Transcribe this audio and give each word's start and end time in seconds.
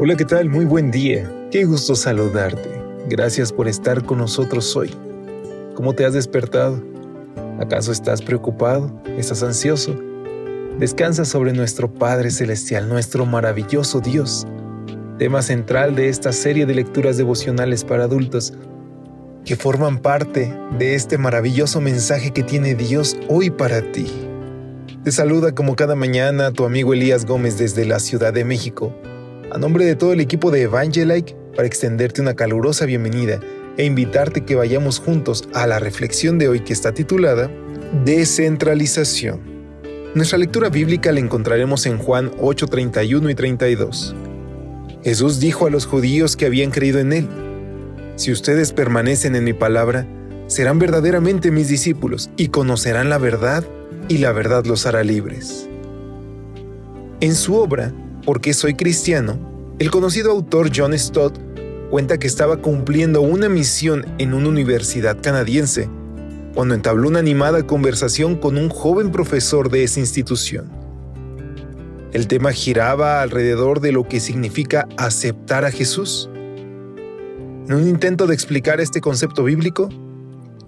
Hola, 0.00 0.14
¿qué 0.14 0.24
tal? 0.24 0.48
Muy 0.48 0.64
buen 0.64 0.92
día. 0.92 1.28
Qué 1.50 1.64
gusto 1.64 1.96
saludarte. 1.96 2.70
Gracias 3.08 3.52
por 3.52 3.66
estar 3.66 4.04
con 4.04 4.18
nosotros 4.18 4.76
hoy. 4.76 4.94
¿Cómo 5.74 5.92
te 5.92 6.04
has 6.04 6.12
despertado? 6.12 6.80
¿Acaso 7.58 7.90
estás 7.90 8.22
preocupado? 8.22 9.02
¿Estás 9.18 9.42
ansioso? 9.42 9.98
Descansa 10.78 11.24
sobre 11.24 11.52
nuestro 11.52 11.92
Padre 11.92 12.30
Celestial, 12.30 12.88
nuestro 12.88 13.26
maravilloso 13.26 13.98
Dios. 13.98 14.46
Tema 15.18 15.42
central 15.42 15.96
de 15.96 16.10
esta 16.10 16.30
serie 16.30 16.64
de 16.64 16.76
lecturas 16.76 17.16
devocionales 17.16 17.82
para 17.82 18.04
adultos 18.04 18.54
que 19.44 19.56
forman 19.56 19.98
parte 19.98 20.54
de 20.78 20.94
este 20.94 21.18
maravilloso 21.18 21.80
mensaje 21.80 22.30
que 22.30 22.44
tiene 22.44 22.76
Dios 22.76 23.16
hoy 23.28 23.50
para 23.50 23.82
ti. 23.90 24.06
Te 25.02 25.10
saluda 25.10 25.56
como 25.56 25.74
cada 25.74 25.96
mañana 25.96 26.52
tu 26.52 26.64
amigo 26.64 26.94
Elías 26.94 27.26
Gómez 27.26 27.58
desde 27.58 27.84
la 27.84 27.98
Ciudad 27.98 28.32
de 28.32 28.44
México 28.44 28.94
a 29.50 29.58
nombre 29.58 29.84
de 29.84 29.96
todo 29.96 30.12
el 30.12 30.20
equipo 30.20 30.50
de 30.50 30.62
Evangelike 30.62 31.34
para 31.56 31.66
extenderte 31.66 32.20
una 32.20 32.34
calurosa 32.34 32.84
bienvenida 32.84 33.40
e 33.76 33.84
invitarte 33.84 34.44
que 34.44 34.54
vayamos 34.54 34.98
juntos 34.98 35.48
a 35.54 35.66
la 35.66 35.78
reflexión 35.78 36.38
de 36.38 36.48
hoy 36.48 36.60
que 36.60 36.72
está 36.72 36.92
titulada 36.92 37.50
Descentralización. 38.04 39.40
Nuestra 40.14 40.38
lectura 40.38 40.68
bíblica 40.68 41.12
la 41.12 41.20
encontraremos 41.20 41.86
en 41.86 41.98
Juan 41.98 42.30
8, 42.38 42.66
31 42.66 43.30
y 43.30 43.34
32. 43.34 44.14
Jesús 45.02 45.40
dijo 45.40 45.66
a 45.66 45.70
los 45.70 45.86
judíos 45.86 46.36
que 46.36 46.46
habían 46.46 46.70
creído 46.70 46.98
en 46.98 47.12
Él, 47.12 47.28
Si 48.16 48.32
ustedes 48.32 48.72
permanecen 48.72 49.36
en 49.36 49.44
mi 49.44 49.52
palabra, 49.52 50.06
serán 50.46 50.78
verdaderamente 50.78 51.50
mis 51.50 51.68
discípulos 51.68 52.30
y 52.36 52.48
conocerán 52.48 53.08
la 53.08 53.18
verdad, 53.18 53.64
y 54.08 54.18
la 54.18 54.32
verdad 54.32 54.64
los 54.64 54.86
hará 54.86 55.04
libres. 55.04 55.68
En 57.20 57.34
su 57.34 57.54
obra, 57.56 57.92
por 58.28 58.42
qué 58.42 58.52
soy 58.52 58.74
cristiano, 58.74 59.38
el 59.78 59.90
conocido 59.90 60.30
autor 60.32 60.70
John 60.76 60.92
Stott 60.98 61.40
cuenta 61.88 62.18
que 62.18 62.26
estaba 62.26 62.58
cumpliendo 62.58 63.22
una 63.22 63.48
misión 63.48 64.04
en 64.18 64.34
una 64.34 64.50
universidad 64.50 65.16
canadiense 65.22 65.88
cuando 66.54 66.74
entabló 66.74 67.08
una 67.08 67.20
animada 67.20 67.66
conversación 67.66 68.36
con 68.36 68.58
un 68.58 68.68
joven 68.68 69.12
profesor 69.12 69.70
de 69.70 69.82
esa 69.82 70.00
institución. 70.00 70.70
El 72.12 72.28
tema 72.28 72.52
giraba 72.52 73.22
alrededor 73.22 73.80
de 73.80 73.92
lo 73.92 74.06
que 74.06 74.20
significa 74.20 74.86
aceptar 74.98 75.64
a 75.64 75.70
Jesús. 75.70 76.28
En 76.34 77.72
un 77.72 77.88
intento 77.88 78.26
de 78.26 78.34
explicar 78.34 78.78
este 78.78 79.00
concepto 79.00 79.44
bíblico, 79.44 79.88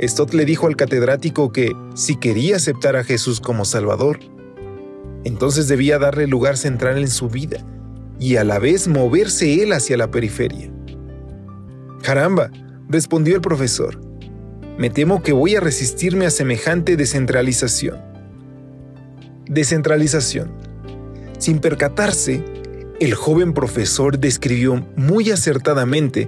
Stott 0.00 0.32
le 0.32 0.44
dijo 0.44 0.68
al 0.68 0.76
catedrático 0.76 1.50
que 1.50 1.72
si 1.96 2.14
quería 2.14 2.54
aceptar 2.54 2.94
a 2.94 3.02
Jesús 3.02 3.40
como 3.40 3.64
Salvador, 3.64 4.20
entonces 5.28 5.68
debía 5.68 5.98
darle 5.98 6.26
lugar 6.26 6.56
central 6.56 6.98
en 6.98 7.08
su 7.08 7.28
vida 7.28 7.64
y 8.18 8.36
a 8.36 8.44
la 8.44 8.58
vez 8.58 8.88
moverse 8.88 9.62
él 9.62 9.72
hacia 9.72 9.96
la 9.96 10.10
periferia. 10.10 10.70
Caramba, 12.02 12.50
respondió 12.88 13.36
el 13.36 13.40
profesor, 13.40 14.00
me 14.78 14.90
temo 14.90 15.22
que 15.22 15.32
voy 15.32 15.56
a 15.56 15.60
resistirme 15.60 16.26
a 16.26 16.30
semejante 16.30 16.96
descentralización. 16.96 17.98
Descentralización. 19.46 20.50
Sin 21.38 21.58
percatarse, 21.60 22.44
el 23.00 23.14
joven 23.14 23.52
profesor 23.52 24.18
describió 24.18 24.84
muy 24.96 25.30
acertadamente 25.30 26.26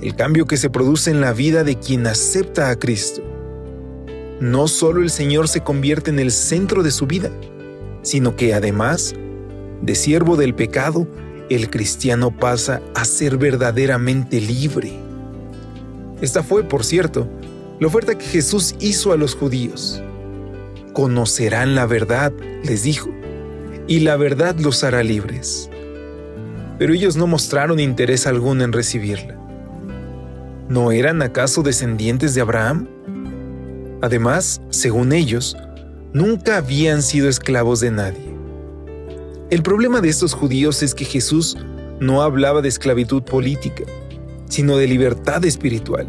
el 0.00 0.14
cambio 0.14 0.46
que 0.46 0.56
se 0.56 0.70
produce 0.70 1.10
en 1.10 1.20
la 1.20 1.32
vida 1.32 1.64
de 1.64 1.76
quien 1.78 2.06
acepta 2.06 2.70
a 2.70 2.76
Cristo. 2.76 3.22
No 4.40 4.68
solo 4.68 5.02
el 5.02 5.10
Señor 5.10 5.48
se 5.48 5.62
convierte 5.62 6.10
en 6.10 6.20
el 6.20 6.30
centro 6.30 6.82
de 6.82 6.92
su 6.92 7.06
vida, 7.06 7.30
sino 8.08 8.36
que 8.36 8.54
además, 8.54 9.14
de 9.82 9.94
siervo 9.94 10.36
del 10.36 10.54
pecado, 10.54 11.06
el 11.50 11.68
cristiano 11.68 12.34
pasa 12.34 12.80
a 12.94 13.04
ser 13.04 13.36
verdaderamente 13.36 14.40
libre. 14.40 14.98
Esta 16.22 16.42
fue, 16.42 16.64
por 16.64 16.84
cierto, 16.84 17.28
la 17.78 17.86
oferta 17.86 18.16
que 18.16 18.24
Jesús 18.24 18.74
hizo 18.80 19.12
a 19.12 19.18
los 19.18 19.34
judíos. 19.34 20.02
Conocerán 20.94 21.74
la 21.74 21.84
verdad, 21.84 22.32
les 22.64 22.82
dijo, 22.82 23.10
y 23.86 24.00
la 24.00 24.16
verdad 24.16 24.56
los 24.58 24.84
hará 24.84 25.02
libres. 25.02 25.68
Pero 26.78 26.94
ellos 26.94 27.14
no 27.16 27.26
mostraron 27.26 27.78
interés 27.78 28.26
alguno 28.26 28.64
en 28.64 28.72
recibirla. 28.72 29.38
¿No 30.70 30.92
eran 30.92 31.20
acaso 31.20 31.62
descendientes 31.62 32.34
de 32.34 32.40
Abraham? 32.40 32.88
Además, 34.00 34.62
según 34.70 35.12
ellos, 35.12 35.58
nunca 36.12 36.56
habían 36.56 37.02
sido 37.02 37.28
esclavos 37.28 37.80
de 37.80 37.90
nadie. 37.90 38.36
El 39.50 39.62
problema 39.62 40.00
de 40.00 40.08
estos 40.08 40.34
judíos 40.34 40.82
es 40.82 40.94
que 40.94 41.04
Jesús 41.04 41.56
no 42.00 42.22
hablaba 42.22 42.62
de 42.62 42.68
esclavitud 42.68 43.22
política, 43.22 43.84
sino 44.48 44.76
de 44.76 44.86
libertad 44.86 45.44
espiritual, 45.44 46.06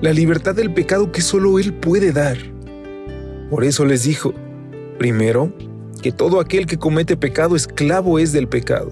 la 0.00 0.12
libertad 0.12 0.54
del 0.54 0.72
pecado 0.72 1.12
que 1.12 1.20
solo 1.20 1.58
Él 1.58 1.74
puede 1.74 2.12
dar. 2.12 2.36
Por 3.50 3.64
eso 3.64 3.84
les 3.84 4.04
dijo, 4.04 4.34
primero, 4.98 5.52
que 6.02 6.12
todo 6.12 6.40
aquel 6.40 6.66
que 6.66 6.78
comete 6.78 7.16
pecado 7.16 7.56
esclavo 7.56 8.18
es 8.18 8.32
del 8.32 8.48
pecado, 8.48 8.90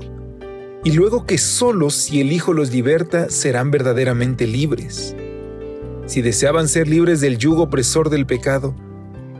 y 0.84 0.92
luego 0.92 1.26
que 1.26 1.38
solo 1.38 1.90
si 1.90 2.20
el 2.20 2.32
Hijo 2.32 2.52
los 2.52 2.72
liberta 2.72 3.28
serán 3.30 3.70
verdaderamente 3.70 4.46
libres. 4.46 5.14
Si 6.06 6.22
deseaban 6.22 6.68
ser 6.68 6.88
libres 6.88 7.20
del 7.20 7.38
yugo 7.38 7.62
opresor 7.62 8.10
del 8.10 8.26
pecado, 8.26 8.74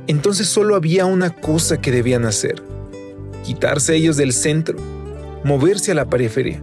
entonces 0.07 0.49
solo 0.49 0.75
había 0.75 1.07
una 1.07 1.31
cosa 1.31 1.81
que 1.81 1.93
debían 1.93 2.25
hacer, 2.25 2.63
quitarse 3.45 3.95
ellos 3.95 4.17
del 4.17 4.33
centro, 4.33 4.79
moverse 5.45 5.93
a 5.93 5.95
la 5.95 6.07
periferia 6.07 6.63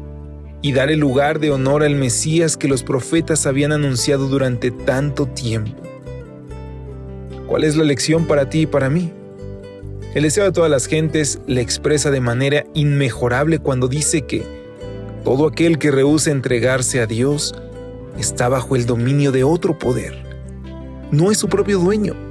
y 0.61 0.73
dar 0.73 0.89
el 0.89 0.99
lugar 0.99 1.39
de 1.39 1.51
honor 1.51 1.83
al 1.83 1.95
Mesías 1.95 2.57
que 2.57 2.67
los 2.67 2.83
profetas 2.83 3.45
habían 3.45 3.71
anunciado 3.71 4.27
durante 4.27 4.71
tanto 4.71 5.25
tiempo. 5.25 5.81
¿Cuál 7.47 7.63
es 7.63 7.75
la 7.75 7.83
lección 7.83 8.27
para 8.27 8.49
ti 8.49 8.61
y 8.61 8.65
para 8.65 8.89
mí? 8.89 9.11
El 10.13 10.23
deseo 10.23 10.43
de 10.43 10.51
todas 10.51 10.69
las 10.69 10.87
gentes 10.87 11.39
le 11.47 11.61
expresa 11.61 12.11
de 12.11 12.19
manera 12.19 12.65
inmejorable 12.73 13.59
cuando 13.59 13.87
dice 13.87 14.23
que 14.23 14.43
todo 15.23 15.47
aquel 15.47 15.77
que 15.77 15.91
rehúsa 15.91 16.31
entregarse 16.31 16.99
a 16.99 17.05
Dios 17.05 17.55
está 18.17 18.49
bajo 18.49 18.75
el 18.75 18.85
dominio 18.85 19.31
de 19.31 19.43
otro 19.43 19.77
poder. 19.77 20.17
No 21.11 21.31
es 21.31 21.37
su 21.37 21.47
propio 21.47 21.79
dueño 21.79 22.28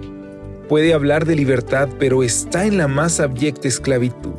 puede 0.68 0.92
hablar 0.92 1.24
de 1.24 1.34
libertad, 1.34 1.88
pero 1.98 2.22
está 2.22 2.66
en 2.66 2.76
la 2.76 2.88
más 2.88 3.20
abyecta 3.20 3.68
esclavitud. 3.68 4.34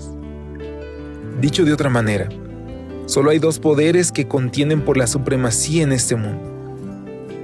Dicho 1.41 1.65
de 1.65 1.73
otra 1.73 1.89
manera, 1.89 2.29
solo 3.05 3.31
hay 3.31 3.39
dos 3.39 3.59
poderes 3.59 4.11
que 4.11 4.27
contienen 4.27 4.81
por 4.81 4.97
la 4.97 5.07
supremacía 5.07 5.83
en 5.83 5.91
este 5.91 6.15
mundo. 6.15 6.49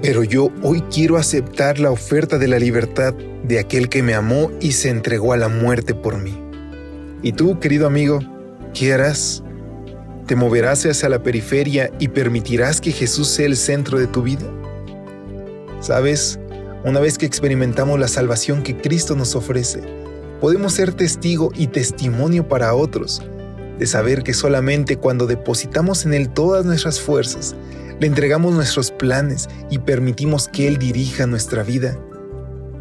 Pero 0.01 0.23
yo 0.23 0.49
hoy 0.61 0.81
quiero 0.93 1.17
aceptar 1.17 1.79
la 1.79 1.91
oferta 1.91 2.37
de 2.37 2.47
la 2.47 2.59
libertad 2.59 3.13
de 3.43 3.59
aquel 3.59 3.89
que 3.89 4.03
me 4.03 4.13
amó 4.13 4.51
y 4.61 4.73
se 4.73 4.89
entregó 4.89 5.33
a 5.33 5.37
la 5.37 5.47
muerte 5.47 5.95
por 5.95 6.21
mí. 6.21 6.37
¿Y 7.23 7.31
tú, 7.31 7.59
querido 7.59 7.87
amigo, 7.87 8.19
qué 8.73 8.93
harás? 8.93 9.43
¿Te 10.27 10.35
moverás 10.35 10.85
hacia 10.85 11.09
la 11.09 11.23
periferia 11.23 11.91
y 11.99 12.09
permitirás 12.09 12.81
que 12.81 12.91
Jesús 12.91 13.29
sea 13.29 13.45
el 13.45 13.55
centro 13.55 13.97
de 13.97 14.07
tu 14.07 14.21
vida? 14.21 14.45
¿Sabes? 15.79 16.39
Una 16.85 16.99
vez 16.99 17.17
que 17.17 17.25
experimentamos 17.25 17.99
la 17.99 18.07
salvación 18.07 18.61
que 18.61 18.77
Cristo 18.77 19.15
nos 19.15 19.35
ofrece, 19.35 19.81
podemos 20.39 20.73
ser 20.73 20.93
testigo 20.93 21.51
y 21.55 21.65
testimonio 21.65 22.47
para 22.47 22.75
otros 22.75 23.23
de 23.79 23.87
saber 23.87 24.21
que 24.21 24.35
solamente 24.35 24.95
cuando 24.95 25.25
depositamos 25.25 26.05
en 26.05 26.13
Él 26.13 26.29
todas 26.29 26.63
nuestras 26.63 27.01
fuerzas, 27.01 27.55
le 27.99 28.05
entregamos 28.05 28.53
nuestros 28.53 28.91
planes 28.91 29.49
y 29.71 29.79
permitimos 29.79 30.47
que 30.47 30.67
Él 30.67 30.77
dirija 30.77 31.25
nuestra 31.25 31.63
vida, 31.63 31.99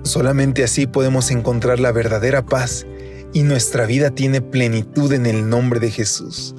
solamente 0.03 0.65
así 0.65 0.87
podemos 0.87 1.31
encontrar 1.31 1.81
la 1.81 1.91
verdadera 1.91 2.45
paz 2.45 2.87
y 3.33 3.43
nuestra 3.43 3.87
vida 3.87 4.11
tiene 4.11 4.43
plenitud 4.43 5.15
en 5.15 5.25
el 5.25 5.49
nombre 5.49 5.81
de 5.81 5.91
Jesús. 5.91 6.55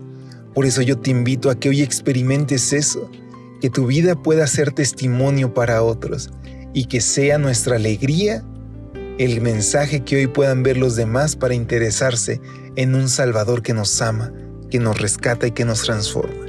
Por 0.56 0.66
eso 0.66 0.82
yo 0.82 0.98
te 0.98 1.12
invito 1.12 1.52
a 1.52 1.60
que 1.60 1.70
hoy 1.70 1.84
experimentes 1.84 2.74
eso, 2.74 3.12
que 3.62 3.70
tu 3.70 3.86
vida 3.86 4.16
pueda 4.16 4.48
ser 4.48 4.72
testimonio 4.72 5.54
para 5.54 5.84
otros 5.84 6.32
y 6.76 6.86
que 6.86 7.00
sea 7.00 7.38
nuestra 7.38 7.78
alegría 7.78 8.44
el 9.18 9.40
mensaje 9.40 10.04
que 10.04 10.18
hoy 10.18 10.28
puedan 10.28 10.62
ver 10.62 10.76
los 10.76 10.98
demás 10.98 11.38
para 11.38 11.56
interesarse 11.56 12.42
en 12.76 12.96
un 12.96 13.08
Salvador 13.08 13.64
que 13.64 13.74
nos 13.74 14.02
ama, 14.02 14.34
que 14.70 14.78
nos 14.78 15.00
rescata 15.00 15.48
y 15.48 15.52
que 15.52 15.64
nos 15.64 15.84
transforma. 15.84 16.46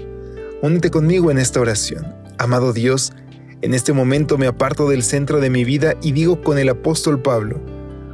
Únete 0.63 0.91
conmigo 0.91 1.31
en 1.31 1.39
esta 1.39 1.61
oración. 1.61 2.13
Amado 2.39 2.73
Dios, 2.73 3.13
en 3.63 3.73
este 3.73 3.93
momento 3.93 4.37
me 4.37 4.49
aparto 4.49 4.89
del 4.89 5.05
centro 5.05 5.39
de 5.39 5.49
mi 5.49 5.63
vida 5.63 5.95
y 6.03 6.11
digo 6.11 6.43
con 6.43 6.59
el 6.59 6.71
apóstol 6.71 7.23
Pablo, 7.23 7.61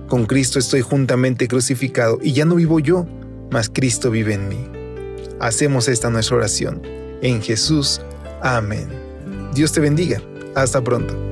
con 0.06 0.26
Cristo 0.26 0.58
estoy 0.58 0.82
juntamente 0.82 1.48
crucificado 1.48 2.18
y 2.22 2.34
ya 2.34 2.44
no 2.44 2.56
vivo 2.56 2.78
yo, 2.78 3.06
mas 3.50 3.70
Cristo 3.70 4.10
vive 4.10 4.34
en 4.34 4.48
mí. 4.48 4.68
Hacemos 5.40 5.88
esta 5.88 6.10
nuestra 6.10 6.36
oración. 6.36 6.82
En 7.22 7.40
Jesús. 7.40 8.02
Amén. 8.42 8.88
Dios 9.54 9.72
te 9.72 9.80
bendiga. 9.80 10.20
Hasta 10.54 10.84
pronto. 10.84 11.31